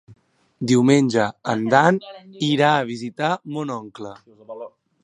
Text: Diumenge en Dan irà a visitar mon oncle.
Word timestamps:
Diumenge 0.71 1.27
en 1.53 1.61
Dan 1.75 2.01
irà 2.49 2.73
a 2.81 2.89
visitar 2.91 3.31
mon 3.59 3.77
oncle. 3.79 4.17